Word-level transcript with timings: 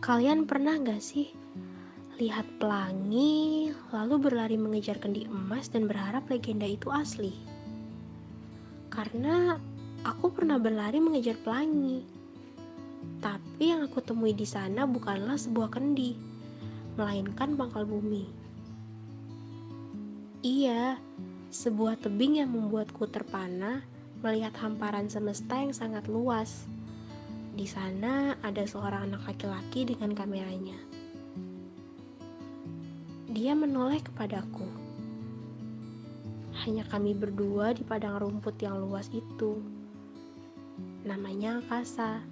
Kalian 0.00 0.48
pernah 0.48 0.80
gak 0.80 1.04
sih 1.04 1.28
lihat 2.16 2.48
pelangi 2.56 3.68
lalu 3.92 4.16
berlari 4.16 4.56
mengejar 4.56 4.96
kendi 4.96 5.28
emas 5.28 5.68
dan 5.68 5.84
berharap 5.84 6.24
legenda 6.32 6.64
itu 6.64 6.88
asli? 6.88 7.36
Karena 8.88 9.60
aku 10.00 10.32
pernah 10.32 10.56
berlari 10.56 11.04
mengejar 11.04 11.36
pelangi. 11.44 12.00
Tapi 13.20 13.76
yang 13.76 13.84
aku 13.84 14.00
temui 14.00 14.32
di 14.32 14.48
sana 14.48 14.88
bukanlah 14.88 15.36
sebuah 15.36 15.68
kendi, 15.68 16.16
melainkan 16.96 17.60
pangkal 17.60 17.84
bumi. 17.84 18.24
Iya, 20.40 20.96
sebuah 21.52 22.00
tebing 22.00 22.40
yang 22.40 22.56
membuatku 22.56 23.04
terpana 23.12 23.84
melihat 24.24 24.56
hamparan 24.64 25.12
semesta 25.12 25.60
yang 25.60 25.76
sangat 25.76 26.08
luas. 26.08 26.64
Di 27.60 27.68
sana 27.68 28.40
ada 28.40 28.64
seorang 28.64 29.12
anak 29.12 29.36
laki-laki 29.36 29.84
dengan 29.84 30.16
kameranya. 30.16 30.80
Dia 33.28 33.52
menoleh 33.52 34.00
kepadaku. 34.00 34.64
Hanya 36.64 36.88
kami 36.88 37.12
berdua 37.12 37.76
di 37.76 37.84
padang 37.84 38.16
rumput 38.16 38.56
yang 38.64 38.80
luas 38.80 39.12
itu. 39.12 39.60
Namanya 41.04 41.60
angkasa. 41.60 42.24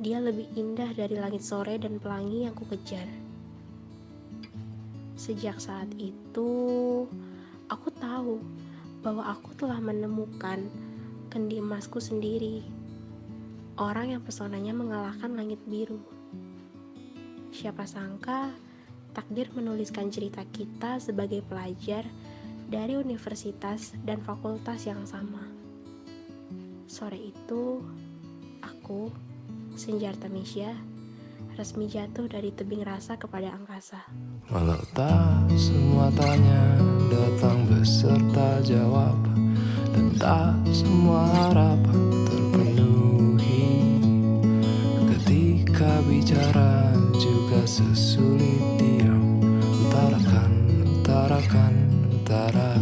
Dia 0.00 0.24
lebih 0.24 0.48
indah 0.56 0.96
dari 0.96 1.20
langit 1.20 1.44
sore 1.44 1.76
dan 1.76 2.00
pelangi 2.00 2.48
yang 2.48 2.56
kukejar. 2.56 3.04
Sejak 5.20 5.60
saat 5.60 5.92
itu, 6.00 6.48
aku 7.68 7.92
tahu 8.00 8.40
bahwa 9.04 9.36
aku 9.36 9.52
telah 9.52 9.84
menemukan 9.84 10.64
kendi 11.28 11.60
emasku 11.60 12.00
sendiri. 12.00 12.75
Orang 13.76 14.08
yang 14.08 14.24
pesonanya 14.24 14.72
mengalahkan 14.72 15.36
langit 15.36 15.60
biru. 15.68 16.00
Siapa 17.52 17.84
sangka 17.84 18.48
takdir 19.12 19.52
menuliskan 19.52 20.08
cerita 20.08 20.48
kita 20.48 20.96
sebagai 20.96 21.44
pelajar 21.44 22.08
dari 22.72 22.96
universitas 22.96 23.92
dan 24.00 24.24
fakultas 24.24 24.88
yang 24.88 25.04
sama. 25.04 25.44
Sore 26.88 27.20
itu, 27.20 27.84
aku, 28.64 29.12
Senjata 29.76 30.32
Misya, 30.32 30.72
resmi 31.60 31.84
jatuh 31.84 32.32
dari 32.32 32.56
tebing 32.56 32.80
rasa 32.80 33.20
kepada 33.20 33.52
angkasa. 33.52 34.00
Walau 34.48 34.80
tak 34.96 35.52
semua 35.52 36.08
tanya 36.16 36.80
datang 37.12 37.68
beserta 37.68 38.56
jawab 38.64 39.16
Dan 39.92 40.16
tak 40.16 40.56
semua 40.72 41.28
harapan 41.28 41.85
sesulit 47.66 48.62
diam 48.78 49.42
Utarakan, 49.86 50.52
utarakan, 51.02 51.74
utara 52.14 52.78